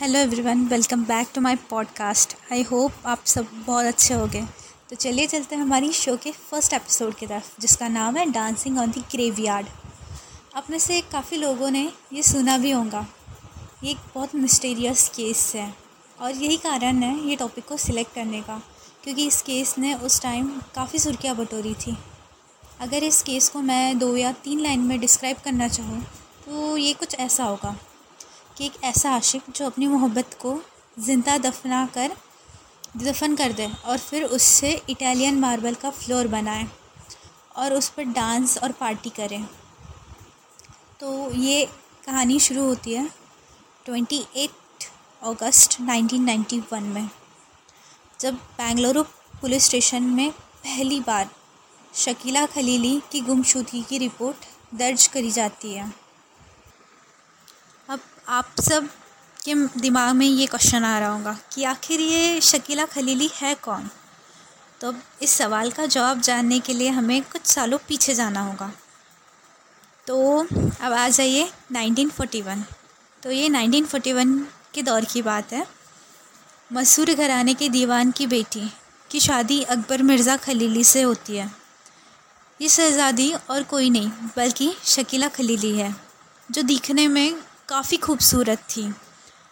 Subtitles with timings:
[0.00, 4.42] Hello everyone welcome back to my podcast I hope आप सब बहुत अच्छे होंगे
[4.90, 8.78] तो चलिए चलते हैं हमारी शो के फ़र्स्ट एपिसोड की तरफ़, जिसका नाम है dancing
[8.78, 9.66] on the graveyard
[10.56, 11.82] आप में से काफ़ी लोगों ने
[12.12, 13.06] ये सुना भी होगा।
[13.84, 15.72] ये एक बहुत मिस्टीरियस केस है।
[16.20, 18.60] और यही कारण है ये टॉपिक को सिलेक्ट करने का,
[19.04, 21.98] क्योंकि इस केस ने उस टाइम काफ़ी सुर्खियाँ बटोरी थी।
[22.80, 26.02] अगर इस केस को मैं दो या तीन लाइन में डिस्क्राइब करना चाहूँ
[26.46, 27.76] तो ये कुछ ऐसा होगा।
[28.56, 30.60] कि एक ऐसा आशिक जो अपनी मोहब्बत को
[30.96, 32.12] ज़िंदा दफना कर,
[32.96, 36.66] दफन कर दे और फिर उससे इटालियन मार्बल का फ्लोर बनाए
[37.56, 39.44] और उस पर डांस और पार्टी करें।
[41.00, 41.64] तो ये
[42.06, 43.08] कहानी शुरू होती है
[43.86, 44.84] ट्वेंटी एट
[45.22, 47.08] अगस्त नाइनटीन नाइन्टी वन में,
[48.20, 49.02] जब बेंगलुरु
[49.40, 51.28] पुलिस स्टेशन में पहली बार
[51.94, 55.92] शकीला खलीली की गुमशुदगी की रिपोर्ट दर्ज करी जाती है।
[58.28, 58.88] आप सब
[59.44, 63.88] के दिमाग में ये क्वेश्चन आ रहा होगा कि आखिर ये शकीला खलीली है कौन?
[64.80, 68.72] तो इस सवाल का जवाब जानने के लिए हमें कुछ सालों पीछे जाना होगा।
[70.06, 72.64] तो अब आ जाइए 1941
[73.22, 74.36] तो ये 1941
[74.74, 75.66] के दौर की बात है।
[76.70, 78.70] मसूर घराने के दीवान की बेटी
[79.10, 81.50] की शादी अकबर मिर्ज़ा खलीली से होती है।
[82.60, 85.94] ये शहज़ादी और कोई नहीं, बल्कि शकीला खलीली है,
[86.48, 87.34] जो दिखने में
[87.68, 88.88] काफ़ी खूबसूरत थी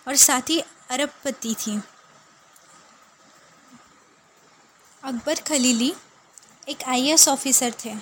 [0.07, 0.59] और साथ ही
[0.91, 1.81] अरबपति थी।
[5.03, 5.93] अकबर खलीली
[6.69, 7.95] एक आईएएस ऑफिसर थे,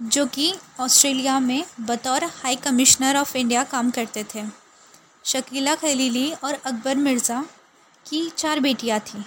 [0.00, 4.44] जो कि ऑस्ट्रेलिया में बतौर हाई कमिश्नर ऑफ़ इंडिया काम करते थे।
[5.24, 7.42] शकीला खलीली और अकबर मिर्ज़ा
[8.06, 9.22] की चार बेटियाँ थीं।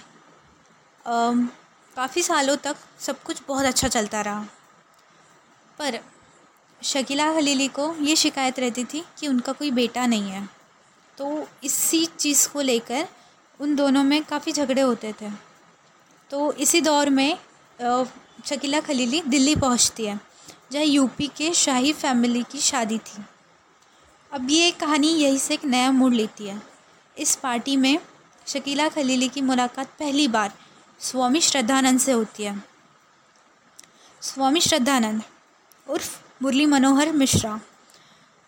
[1.96, 4.46] काफ़ी सालों तक सब कुछ बहुत अच्छा चलता रहा।
[5.78, 5.98] पर
[6.84, 10.48] शकीला खलीली को ये शिकायत रहती थी कि उनका कोई बेटा नहीं है।
[11.18, 13.06] तो इसी चीज़ को लेकर
[13.60, 15.30] उन दोनों में काफ़ी झगड़े होते थे।
[16.30, 17.38] तो इसी दौर में
[18.46, 20.18] शकीला खलीली दिल्ली पहुँचती है,
[20.72, 23.24] जहाँ यूपी के शाही फैमिली की शादी थी।
[24.32, 26.60] अब ये कहानी यहीं से एक नया मोड़ लेती है।
[27.16, 27.98] इस पार्टी में
[28.46, 30.52] शकीला खलीली की मुलाकात पहली बार
[31.00, 32.62] स्वामी श्रद्धानंद से होती है।
[34.22, 35.22] स्वामी श्रद्धानंद
[35.86, 37.58] उर्फ़ मुरली मनोहर मिश्रा,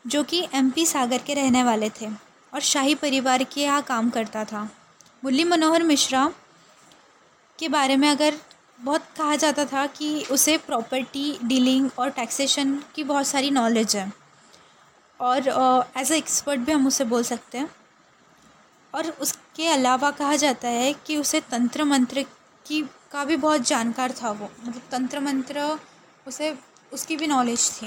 [0.04, 2.06] जो कि एमपी सागर के रहने वाले थे
[2.52, 4.62] और शाही परिवार के यहाँ काम करता था।
[5.24, 6.26] मुरली मनोहर मिश्रा
[7.58, 8.34] के बारे में अगर
[8.80, 14.12] बहुत कहा जाता था कि उसे प्रॉपर्टी डीलिंग और टैक्सेशन की बहुत सारी नॉलेज है
[15.20, 15.48] और
[15.98, 17.70] एज ए एक्सपर्ट भी हम उसे बोल सकते हैं।
[18.94, 22.22] और उसके अलावा कहा जाता है कि उसे तंत्र मंत्र
[22.66, 25.78] की, का भी बहुत जानकार था वो। मतलब तंत्र मंत्र
[26.26, 26.56] उसे
[26.96, 27.86] उसकी भी नॉलेज थी।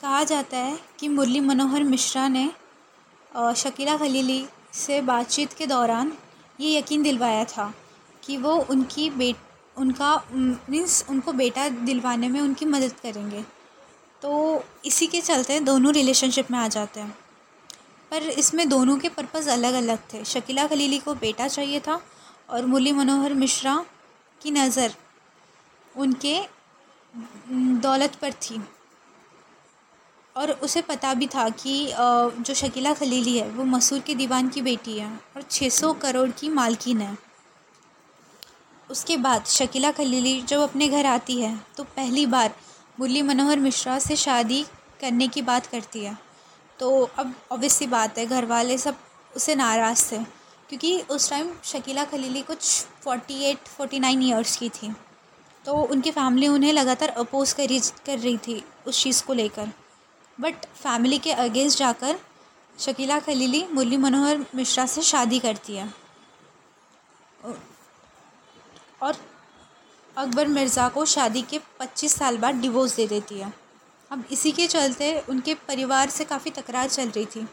[0.00, 2.50] कहा जाता है कि मुरली मनोहर मिश्रा ने
[3.56, 6.12] शकीला खलीली से बातचीत के दौरान
[6.60, 7.72] ये यकीन दिलवाया था
[8.22, 9.36] कि वो उनकी बेट,
[9.76, 13.42] उनका मीन्स उनको बेटा दिलवाने में उनकी मदद करेंगे।
[14.22, 14.30] तो
[14.84, 17.16] इसी के चलते दोनों रिलेशनशिप में आ जाते हैं।
[18.12, 22.00] पर इसमें दोनों के पर्पज़ अलग अलग थे। शकीला खलीली को बेटा चाहिए था
[22.50, 23.84] और मुरली मनोहर मिश्रा
[24.40, 24.94] की नज़र
[25.94, 26.40] उनके
[27.80, 28.60] दौलत पर थी।
[30.36, 34.62] और उसे पता भी था कि जो शकीला खलीली है, वो मसूर के दीवान की
[34.62, 37.16] बेटी है और 600 करोड़ की मालकिन है।
[38.90, 42.54] उसके बाद शकीला खलीली जब अपने घर आती है तो पहली बार
[42.98, 44.62] मुरली मनोहर मिश्रा से शादी
[45.00, 46.16] करने की बात करती है।
[46.78, 48.96] तो अब ऑब्वियसली बात है घर वाले सब
[49.36, 50.18] उसे नाराज़ थे,
[50.70, 52.70] क्योंकि उस टाइम शकीला खलीली कुछ
[53.02, 54.94] forty eight forty nine years की थी।
[55.68, 59.68] तो उनकी फैमिली उन्हें लगातार अपोज करी, कर रही थी उस चीज़ को लेकर।
[60.40, 62.18] बट फैमिली के अगेंस्ट जाकर
[62.78, 65.92] शकीला खलीली, मुरली मनोहर मिश्रा से शादी करती है।
[69.02, 69.16] और
[70.16, 73.52] अकबर मिर्ज़ा को शादी के 25 साल बाद डिवोर्स दे देती है।
[74.10, 77.46] अब इसी के चलते उनके परिवार से काफ़ी तकरार चल रही थी।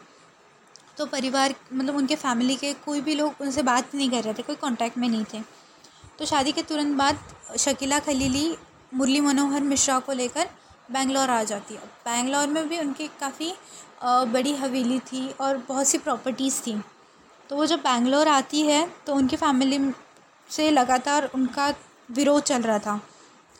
[0.98, 4.42] तो परिवार मतलब उनके फैमिली के कोई भी लोग उनसे बात नहीं कर रहे थे,
[4.42, 5.65] कोई कांटेक्ट में नहीं थे।
[6.18, 7.18] तो शादी के तुरंत बाद
[7.58, 8.56] शकीला खलीली,
[8.92, 10.48] मुरली मनोहर मिश्रा को लेकर
[10.92, 13.52] बेंगलोर आ जाती है। बेंगलोर में भी उनकी काफ़ी
[14.32, 16.80] बड़ी हवेली थी और बहुत सी प्रॉपर्टीज़ थी।
[17.50, 19.78] तो वो जब बेंगलोर आती है तो उनकी फैमिली
[20.50, 21.68] से लगातार उनका
[22.10, 23.00] विरोध चल रहा था।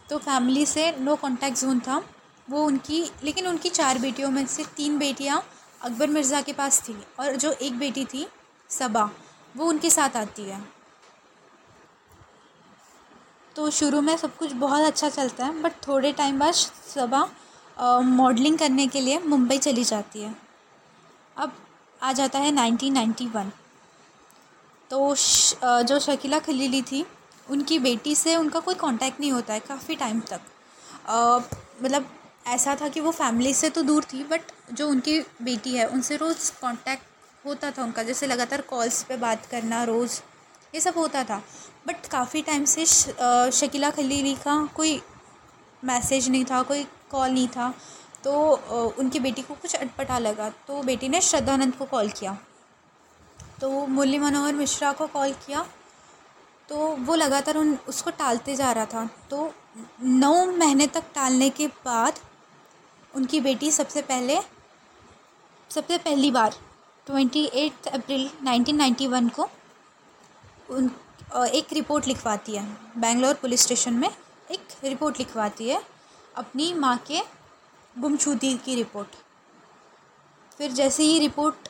[0.09, 2.03] तो फैमिली से नो कॉन्टैक्ट जोन था।
[2.49, 5.43] वो उनकी, लेकिन उनकी चार बेटियों में से तीन बेटियाँ
[5.81, 8.27] अकबर मिर्ज़ा के पास थी और जो एक बेटी थी,
[8.71, 9.11] सबा,
[9.57, 10.61] वो उनके साथ आती है।
[13.57, 17.29] तो शुरू में सब कुछ बहुत अच्छा चलता है बट थोड़े टाइम बाद सबा
[18.01, 20.35] मॉडलिंग करने के लिए मुंबई चली जाती है।
[21.37, 21.53] अब
[22.01, 23.51] आ जाता है नाइनटीन नाइन्टी वन
[24.91, 25.15] तो
[25.85, 27.05] जो शकीला खलीली थी,
[27.47, 30.41] उनकी बेटी से उनका कोई कांटेक्ट नहीं होता है काफ़ी टाइम तक।
[31.83, 32.07] मतलब
[32.47, 36.17] ऐसा था कि वो फैमिली से तो दूर थी बट जो उनकी बेटी है, उनसे
[36.17, 40.21] रोज़ कांटेक्ट होता था उनका, जैसे लगातार कॉल्स पे बात करना, रोज़
[40.75, 41.43] ये सब होता था।
[41.87, 42.85] बट काफ़ी टाइम से
[43.53, 45.01] शकीला खलीली का कोई
[45.83, 47.73] मैसेज नहीं था, कोई कॉल नहीं था।
[48.25, 48.33] तो
[48.99, 52.37] उनकी बेटी को कुछ अटपटा लगा। तो बेटी ने श्रद्धानंद को कॉल किया।
[53.61, 55.67] तो मुरली मनोहर मिश्रा को कॉल किया।
[56.69, 59.53] तो वो लगातार उन, उसको टालते जा रहा था। तो
[60.03, 62.19] नौ महीने तक टालने के बाद
[63.15, 64.41] उनकी बेटी सबसे पहले,
[65.71, 66.55] सबसे पहली बार
[67.07, 69.49] ट्वेंटी एट अप्रैल नाइनटीन नाइन्टी वन को
[70.71, 70.91] उन
[71.55, 72.65] एक रिपोर्ट लिखवाती है।
[72.99, 75.81] बेंगलोर पुलिस स्टेशन में एक रिपोर्ट लिखवाती है
[76.37, 77.21] अपनी माँ के
[77.97, 79.09] गुमशुदगी की रिपोर्ट।
[80.59, 81.69] फिर जैसे ही रिपोर्ट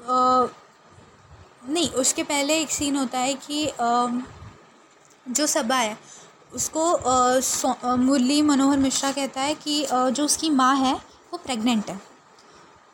[0.00, 0.46] आ,
[1.68, 4.06] नहीं उसके पहले एक सीन होता है कि आ,
[5.28, 5.96] जो सभा है
[6.54, 10.94] उसको मुरली मनोहर मिश्रा कहता है कि आ, जो उसकी माँ है
[11.32, 12.00] वो प्रेग्नेंट है।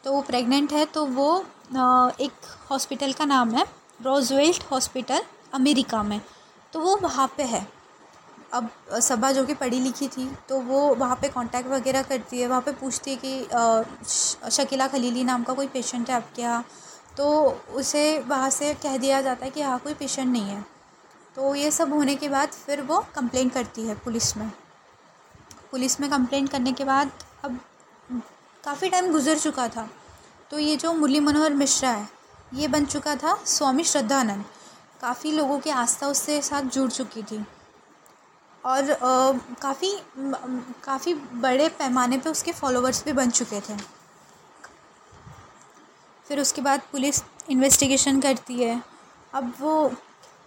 [0.05, 1.31] तो वो प्रेग्नेंट है तो वो
[1.77, 2.33] आ, एक
[2.71, 3.67] हॉस्पिटल का नाम है।
[4.01, 5.23] रोजवेल्ट हॉस्पिटल
[5.55, 6.21] अमेरिका में।
[6.73, 7.67] तो वो वहाँ पे है।
[8.53, 8.69] अब
[9.01, 12.61] सभा जो कि पढ़ी लिखी थी तो वो वहाँ पे कांटेक्ट वगैरह करती है। वहाँ
[12.61, 16.65] पे पूछती है कि शकीला खलीली नाम का कोई पेशेंट है आपके यहाँ?
[17.17, 20.65] तो उसे वहाँ से कह दिया जाता है कि हाँ कोई पेशेंट नहीं है।
[21.37, 24.51] तो ये सब होने के बाद फिर वो कंप्लेन करती है पुलिस में।
[25.71, 27.11] पुलिस में कंप्लेन करने के बाद
[27.45, 27.59] अब,
[28.65, 29.89] काफ़ी टाइम गुजर चुका था।
[30.51, 32.09] तो ये जो मुरली मनोहर मिश्रा है
[32.55, 34.45] ये बन चुका था स्वामी श्रद्धानंद।
[35.01, 37.45] काफ़ी लोगों की आस्था उससे साथ जुड़ चुकी थी।
[38.65, 38.93] और
[39.63, 39.91] काफ़ी
[40.85, 43.77] काफ़ी बड़े पैमाने पे उसके फॉलोअर्स भी बन चुके थे।
[46.27, 48.83] फिर उसके बाद पुलिस इन्वेस्टिगेशन करती है।
[49.35, 49.89] अब वो,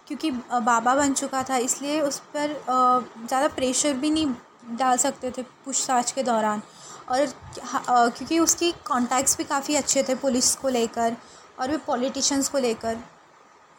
[0.08, 5.42] क्योंकि बाबा बन चुका था, इसलिए उस पर ज़्यादा प्रेशर भी नहीं डाल सकते थे
[5.64, 6.62] पूछताछ के दौरान।
[7.10, 7.26] और
[7.66, 11.16] क्योंकि उसकी कॉन्टैक्ट्स भी काफ़ी अच्छे थे पुलिस को लेकर।
[11.60, 12.96] और भी पॉलिटिशियंस को लेकर।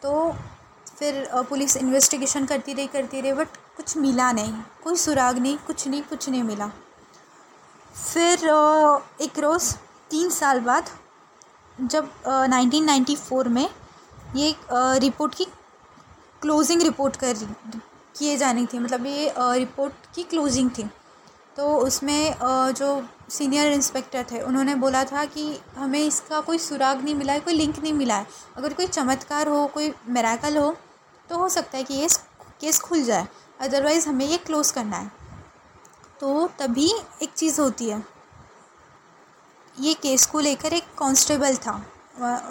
[0.04, 0.36] तो
[0.98, 4.54] फिर पुलिस इन्वेस्टिगेशन करती रही करती रही बट कुछ मिला नहीं।
[4.84, 6.68] कोई सुराग नहीं, कुछ नहीं कुछ नहीं मिला।
[8.14, 8.40] फिर
[9.22, 9.76] एक रोज़,
[10.12, 10.90] तीन साल बाद,
[11.78, 13.70] जब नाइनटीन नाइन्टी फोर में
[14.36, 15.46] ये रिपोर्ट की
[16.42, 17.34] क्लोजिंग रिपोर्ट कर
[18.18, 20.90] किए जानी थी। मतलब ये रिपोर्ट की क्लोजिंग थी।
[21.58, 22.36] तो उसमें
[22.74, 27.40] जो सीनियर इंस्पेक्टर थे, उन्होंने बोला था कि हमें इसका कोई सुराग नहीं मिला है,
[27.40, 28.28] कोई लिंक नहीं मिला है।
[28.58, 30.76] अगर कोई चमत्कार हो, कोई मेराकल हो
[31.30, 32.08] तो हो सकता है कि ये
[32.62, 33.28] केस खुल जाए।
[33.62, 35.12] अदरवाइज़ हमें ये क्लोज़ करना है।
[36.20, 36.92] तो तभी
[37.22, 38.04] एक चीज़ होती है।
[39.80, 41.74] ये केस को लेकर एक कांस्टेबल था।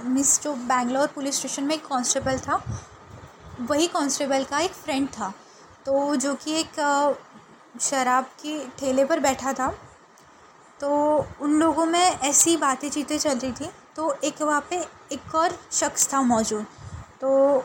[0.05, 2.63] मिस जो बैंगलोर पुलिस स्टेशन में एक कांस्टेबल था,
[3.61, 5.33] वही कांस्टेबल का एक फ्रेंड था।
[5.87, 6.81] तो जो कि एक
[7.81, 9.77] शराब के ठेले पर बैठा था।
[10.81, 10.89] तो
[11.41, 14.77] उन लोगों में ऐसी बातें चीतें चल रही थी। तो एक वहाँ पे
[15.13, 16.67] एक और शख्स था मौजूद।
[17.21, 17.65] तो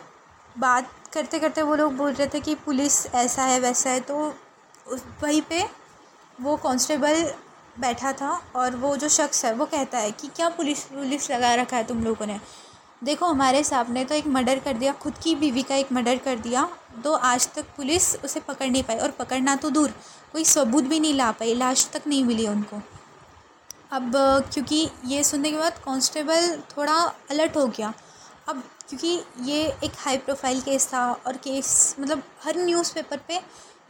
[0.55, 4.33] बात करते करते वो लोग बोल रहे थे कि पुलिस ऐसा है, वैसा है। तो
[5.23, 5.63] वहीं पे
[6.37, 7.23] वो कांस्टेबल
[7.79, 11.53] बैठा था और वो जो शख्स है, वो कहता है कि क्या पुलिस पुलिस लगा
[11.55, 12.39] रखा है तुम लोगों ने?
[13.03, 16.17] देखो, हमारे साहब ने तो एक मर्डर कर दिया, खुद की बीवी का एक मर्डर
[16.17, 16.67] कर दिया।
[17.03, 19.93] तो आज तक पुलिस उसे पकड़ नहीं पाई और पकड़ना तो दूर,
[20.33, 22.81] कोई सबूत भी नहीं ला पाई, लाश तक नहीं मिली उनको।
[23.93, 24.11] अब,
[24.53, 26.93] क्योंकि ये सुनने के बाद कांस्टेबल थोड़ा
[27.31, 27.93] अलर्ट हो गया।
[28.49, 33.39] अब, क्योंकि ये एक हाई प्रोफ़ाइल केस था और केस मतलब हर न्यूज़पेपर पे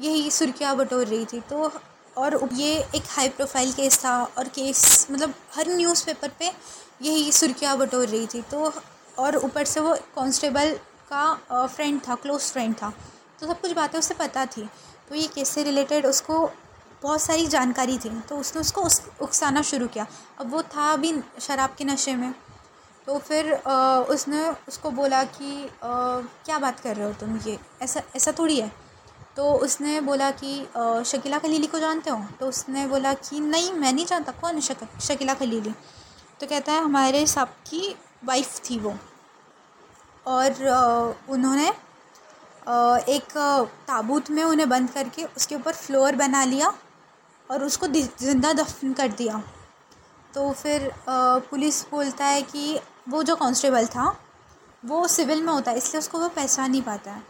[0.01, 1.71] यही सुर्खियाँ बटोर रही थी। तो
[2.17, 6.51] और ये एक हाई प्रोफ़ाइल केस था और केस मतलब हर न्यूज़पेपर पे
[7.01, 8.71] यही सुर्खियाँ बटोर रही थी। तो
[9.17, 10.73] और ऊपर से वो कांस्टेबल
[11.11, 12.89] का फ्रेंड था क्लोज फ्रेंड था।
[13.39, 14.67] तो सब कुछ बातें उससे पता थी।
[15.09, 16.45] तो ये केस से रिलेटेड उसको
[17.03, 20.05] बहुत सारी जानकारी थी तो उसने उसको उस उकसाना शुरू किया।
[20.39, 22.33] अब वो था अभी शराब के नशे में।
[23.07, 25.89] तो फिर आ, उसने उसको बोला कि आ,
[26.45, 27.57] क्या बात कर रहे हो तुम ये?
[27.81, 28.71] ऐसा ऐसा थोड़ी है?
[29.35, 30.55] तो उसने बोला कि
[31.05, 32.25] शकीला खलीली को जानते हो?
[32.39, 35.73] तो उसने बोला कि नहीं मैं नहीं जानता कौन है शक, शकीला खलीली?
[36.39, 37.95] तो कहता है हमारे साहब की
[38.25, 38.95] वाइफ थी वो।
[40.25, 41.67] और उन्होंने
[43.09, 43.33] एक
[43.87, 46.73] ताबूत में उन्हें बंद करके उसके ऊपर फ्लोर बना लिया।
[47.49, 49.41] और उसको ज़िंदा दफन कर दिया।
[50.33, 54.15] तो फिर पुलिस बोलता है कि वो जो कांस्टेबल था,
[54.83, 57.23] वो सिविल में होता है, इसलिए उसको वो पहचान नहीं पाता है।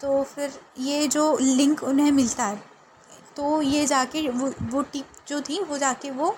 [0.00, 2.62] तो फिर ये जो लिंक उन्हें मिलता है
[3.36, 6.36] तो ये जाके वो वो टिप जो थी, वो जाके वो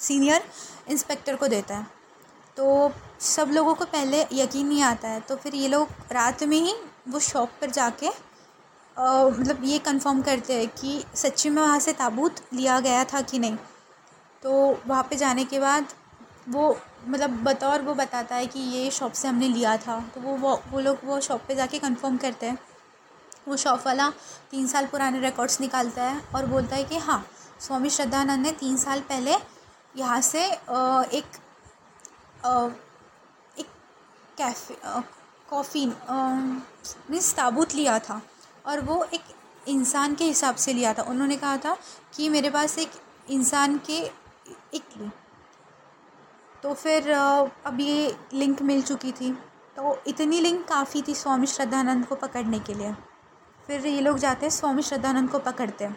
[0.00, 0.42] सीनियर
[0.90, 1.86] इंस्पेक्टर को देता है।
[2.56, 6.56] तो सब लोगों को पहले यकीन नहीं आता है। तो फिर ये लोग रात में
[6.58, 6.74] ही
[7.08, 8.08] वो शॉप पर जाके
[8.96, 13.38] मतलब ये कंफर्म करते हैं कि सच्ची में वहाँ से ताबूत लिया गया था कि
[13.38, 13.56] नहीं।
[14.42, 14.52] तो
[14.86, 15.86] वहाँ पे जाने के बाद
[16.48, 20.36] वो मतलब बतौर वो बताता है कि ये शॉप से हमने लिया था। तो वो
[20.36, 22.58] वो वो लोग वो शॉप पे जाके कंफर्म करते हैं।
[23.48, 24.08] वो शॉप वाला
[24.50, 27.24] तीन साल पुराने रिकॉर्ड्स निकालता है और बोलता है कि हाँ
[27.60, 29.36] स्वामी श्रद्धानंद ने तीन साल पहले
[29.96, 31.24] यहाँ से एक
[33.56, 33.66] एक
[34.38, 34.76] कैफ़े
[35.50, 38.20] कॉफ़ी मीन्स ताबूत लिया था।
[38.64, 39.34] और वो एक
[39.68, 41.76] इंसान के हिसाब से लिया था। उन्होंने कहा था
[42.14, 42.90] कि मेरे पास एक
[43.30, 43.98] इंसान के
[44.74, 45.10] एक
[46.62, 49.32] तो फिर अब ये लिंक मिल चुकी थी।
[49.76, 52.92] तो इतनी लिंक काफ़ी थी स्वामी श्रद्धानंद को पकड़ने के लिए।
[53.66, 55.96] फिर ये लोग जाते हैं स्वामी श्रद्धानंद को पकड़ते हैं।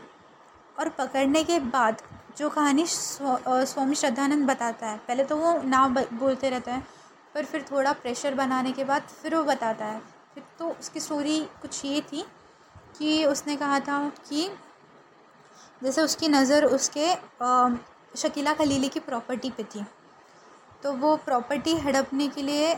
[0.80, 2.02] और पकड़ने के बाद
[2.38, 6.88] जो कहानी स्वामी श्रद्धानंद बताता है, पहले तो वो ना बोलते रहते हैं,
[7.36, 10.00] पर फिर थोड़ा प्रेशर बनाने के बाद फिर वो बताता है।
[10.34, 12.26] फिर तो उसकी स्टोरी कुछ ये थी
[13.00, 13.98] कि उसने कहा था
[14.30, 14.50] कि
[15.82, 17.14] जैसे उसकी नज़र उसके
[18.18, 19.84] शकीला खलीली की प्रॉपर्टी पे थी।
[20.84, 22.76] तो वो प्रॉपर्टी हड़पने के लिए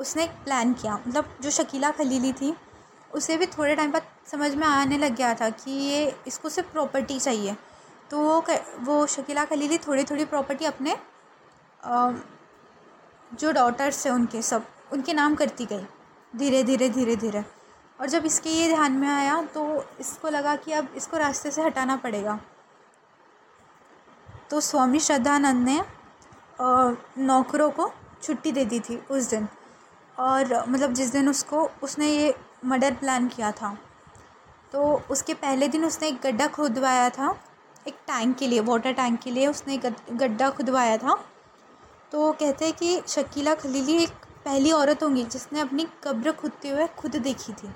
[0.00, 2.54] उसने एक प्लान किया। मतलब जो शकीला खलीली थी,
[3.10, 6.72] उसे भी थोड़े टाइम बाद समझ में आने लग गया था कि ये, इसको सिर्फ़
[6.72, 7.56] प्रॉपर्टी चाहिए।
[8.10, 8.44] तो वो
[8.84, 10.96] वो शकीला खलीली थोड़ी थोड़ी प्रॉपर्टी अपने
[13.30, 15.86] जो डॉटर्स हैं उनके सब, उनके नाम करती गई।
[16.34, 17.44] धीरे धीरे धीरे धीरे
[18.02, 19.62] और जब इसके ये ध्यान में आया तो
[20.00, 22.38] इसको लगा कि अब इसको रास्ते से हटाना पड़ेगा।
[24.50, 25.80] तो स्वामी श्रद्धानंद ने
[27.18, 27.90] नौकरों को
[28.22, 29.46] छुट्टी दे दी थी उस दिन।
[30.16, 33.76] और मतलब जिस दिन उसको, उसने ये मर्डर प्लान किया था।
[34.72, 37.30] तो उसके पहले दिन उसने एक गड्ढा खुदवाया था।
[37.88, 41.14] एक टैंक के लिए, वाटर टैंक के लिए उसने गड्ढा खुदवाया था।
[42.12, 46.86] तो कहते हैं कि शकीला खलीली एक पहली औरत होंगी जिसने अपनी कब्र खुदते हुए
[46.98, 47.72] खुद देखी थी।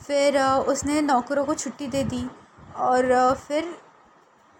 [0.00, 2.24] फिर उसने नौकरों को छुट्टी दे दी
[2.78, 3.74] और फिर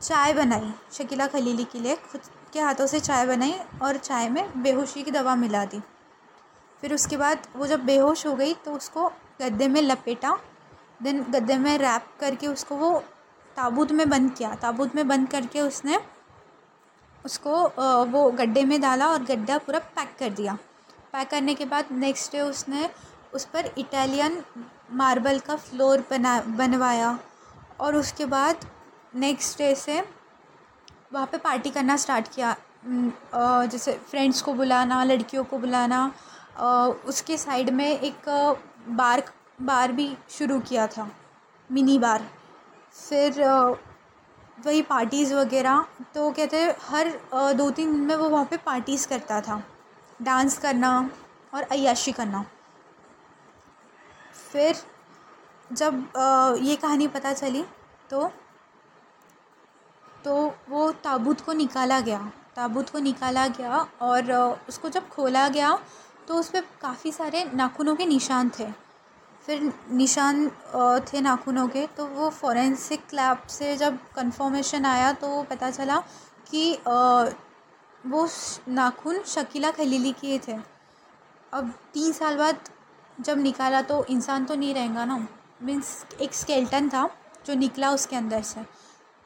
[0.00, 2.20] चाय बनाई शकीला खलीली के लिए। खुद
[2.52, 5.80] के हाथों से चाय बनाई और चाय में बेहोशी की दवा मिला दी।
[6.82, 9.08] फिर उसके बाद वो जब बेहोश हो गई तो उसको
[9.40, 10.38] गद्दे में लपेटा।
[11.00, 12.98] देन गद्दे में रैप करके उसको वो
[13.56, 16.00] ताबूत में बंद किया। ताबूत में बंद करके उसने
[17.24, 17.62] उसको
[18.06, 20.54] वो गड्ढे में डाला और गड्ढा पूरा पैक कर दिया।
[21.12, 22.88] पैक करने के बाद नेक्स्ट डे उसने
[23.34, 24.42] उस पर इटालियन
[24.90, 27.18] मार्बल का फ्लोर बना, बनवाया
[27.80, 28.66] और उसके बाद
[29.16, 30.00] नेक्स्ट डे से
[31.12, 32.54] वहाँ पे पार्टी करना स्टार्ट किया।
[33.64, 36.10] जैसे फ्रेंड्स को बुलाना, लड़कियों को बुलाना
[37.06, 38.28] उसके साइड में एक
[38.90, 39.22] बार
[39.62, 41.08] बार भी शुरू किया था,
[41.70, 42.26] मिनी बार।
[42.98, 43.42] फिर
[44.66, 47.08] वही पार्टीज़ वगैरह तो कहते हर
[47.54, 49.62] दो तीन दिन में वो वहाँ पे पार्टीज़ करता था।
[50.20, 51.10] डांस करना
[51.54, 52.44] और अयाशी करना।
[54.50, 54.76] फिर
[55.70, 57.64] जब ये कहानी पता चली
[58.10, 58.30] तो
[60.24, 60.34] तो
[60.68, 62.20] वो ताबूत को निकाला गया।
[62.56, 64.32] ताबूत को निकाला गया और
[64.68, 65.78] उसको जब खोला गया
[66.28, 68.66] तो उस पर काफ़ी सारे नाखूनों के निशान थे।
[69.44, 70.48] फिर निशान
[71.04, 75.98] थे नाखूनों के तो वो फॉरेंसिक लैब से जब कंफर्मेशन आया तो पता चला
[76.50, 76.72] कि
[78.04, 78.28] वो
[78.68, 80.58] नाखून शकीला खलीली किए थे।
[81.52, 82.68] अब तीन साल बाद
[83.20, 85.26] जब निकाला तो इंसान तो नहीं रहेगा ना।
[85.62, 87.08] मीन्स एक स्केल्टन था
[87.46, 88.60] जो निकला उसके अंदर से।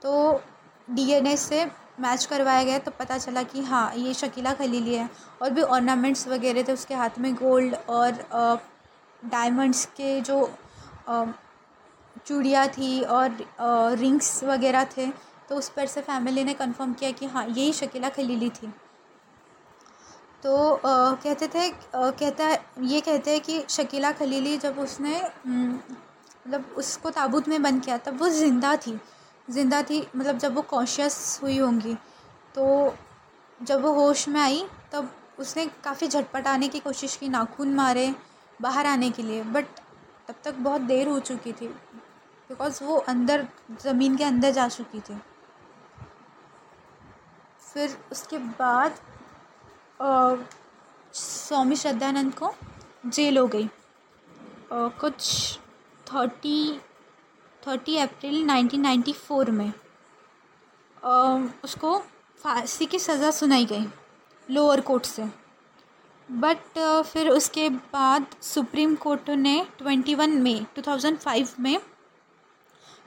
[0.03, 0.43] तो
[0.89, 1.65] डीएनए से
[2.01, 5.09] मैच करवाया गया तो पता चला कि हाँ ये शकीला खलीली है।
[5.43, 8.13] और भी ऑर्नामेंट्स वगैरह थे उसके हाथ में गोल्ड और
[9.23, 10.39] डायमंड्स के जो
[12.27, 13.37] चूड़ियाँ थी और
[13.99, 15.07] रिंग्स वगैरह थे।
[15.49, 18.73] तो उस पर से फैमिली ने कंफर्म किया कि हाँ यही शकीला खलीली थी।
[20.45, 27.11] तो कहते थे कहता है ये कहते हैं कि शकीला खलीली जब उसने मतलब उसको
[27.11, 28.99] ताबूत में बंद किया, तब वो ज़िंदा थी।
[29.49, 31.95] ज़िंदा थी मतलब जब वो कॉन्शियस हुई होंगी।
[32.55, 32.95] तो
[33.61, 38.15] जब वो होश में आई, तब उसने काफ़ी झटपट आने की कोशिश की, नाखून मारे
[38.61, 39.67] बाहर आने के लिए। बट
[40.29, 43.47] तब तक बहुत देर हो चुकी थी बिकॉज़ वो अंदर,
[43.83, 45.19] ज़मीन के अंदर जा चुकी थी।
[47.65, 48.99] फिर उसके बाद
[50.01, 52.53] स्वामी श्रद्धानंद को
[53.07, 53.69] जेल हो गई।
[54.73, 55.59] कुछ
[56.07, 56.79] थर्टी
[57.63, 59.73] थर्टी अप्रैल नाइनटीन नाइन्टी फोर में
[61.03, 61.97] आ, उसको
[62.41, 63.87] फांसी की सज़ा सुनाई गई
[64.49, 65.25] लोअर कोर्ट से।
[66.29, 71.79] बट फिर उसके बाद सुप्रीम कोर्ट ने ट्वेंटी वन मई टू थाउज़ेंड फाइव में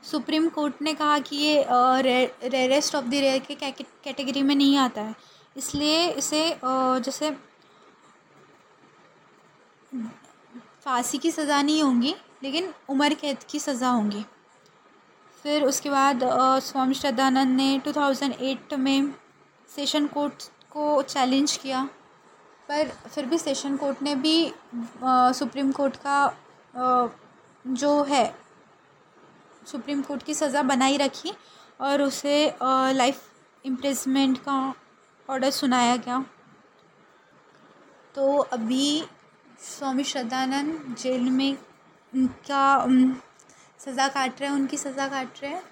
[0.03, 5.01] सुप्रीम कोर्ट ने कहा कि ये रेयरेस्ट ऑफ़ द रेयर के कैटेगरी में नहीं आता
[5.01, 5.15] है।
[5.57, 7.31] इसलिए इसे जैसे
[10.83, 14.23] फांसी की सज़ा नहीं होंगी, लेकिन उम्र कैद की सज़ा होंगी।
[15.45, 16.19] फिर उसके बाद
[16.63, 19.13] स्वामी श्रद्धानंद ने 2008 में
[19.69, 21.83] सेशन कोर्ट को चैलेंज किया।
[22.69, 24.53] पर फिर भी सेशन कोर्ट ने भी
[25.09, 26.19] सुप्रीम कोर्ट का
[27.65, 28.25] जो है,
[29.63, 31.33] सुप्रीम कोर्ट की सज़ा बनाई रखी
[31.81, 33.21] और उसे लाइफ
[33.65, 34.73] इम्प्रेजमेंट का
[35.29, 36.23] ऑर्डर सुनाया गया
[38.15, 39.03] तो अभी
[39.61, 41.57] स्वामी श्रद्धानंद जेल में
[42.13, 42.85] उनका
[43.79, 45.63] सज़ा काट रहे हैं, उनकी सज़ा काट रहे हैं।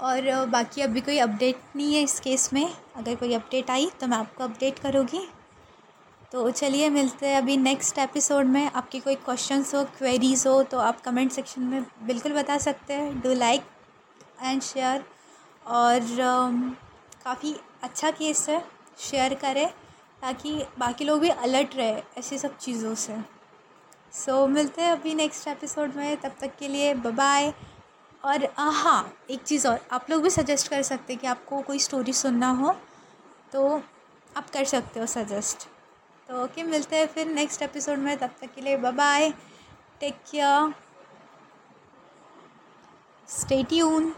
[0.00, 4.06] और बाकी अभी कोई अपडेट नहीं है इस केस में। अगर कोई अपडेट आई तो
[4.06, 5.26] मैं आपको अपडेट करूँगी।
[6.32, 10.78] तो चलिए मिलते हैं अभी नेक्स्ट एपिसोड में। आपकी कोई क्वेश्चंस हो क्वेरीज़ हो तो
[10.80, 13.64] आप कमेंट सेक्शन में बिल्कुल बता सकते हैं। डू लाइक
[14.42, 15.04] एंड शेयर
[15.66, 16.00] और
[17.24, 19.70] काफ़ी अच्छा केस है शेयर करें
[20.22, 23.20] ताकि बाकी लोग भी अलर्ट रहे ऐसी सब चीज़ों से।
[24.12, 27.54] सो so, मिलते हैं अभी नेक्स्ट एपिसोड में तब तक के लिए बाय
[28.24, 31.78] और हाँ एक चीज़ और आप लोग भी सजेस्ट कर सकते हैं कि आपको कोई
[31.78, 32.76] स्टोरी सुनना हो
[33.52, 33.82] तो
[34.36, 35.68] आप कर सकते हो सजेस्ट
[36.28, 39.30] तो ओके मिलते हैं फिर नेक्स्ट एपिसोड में तब तक के लिए bye
[40.00, 40.74] take care
[43.28, 44.14] stay tune